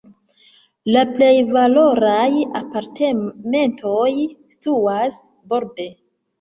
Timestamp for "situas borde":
4.17-5.91